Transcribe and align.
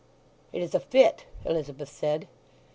"It 0.51 0.63
is 0.63 0.73
a 0.73 0.79
fit," 0.79 1.25
Elizabeth 1.45 1.89
said. 1.89 2.27